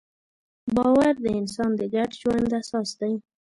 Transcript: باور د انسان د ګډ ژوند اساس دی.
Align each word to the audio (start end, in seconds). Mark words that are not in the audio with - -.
باور 0.75 1.13
د 1.23 1.25
انسان 1.39 1.71
د 1.79 1.81
ګډ 1.93 2.09
ژوند 2.21 2.49
اساس 2.59 2.89
دی. 2.99 3.13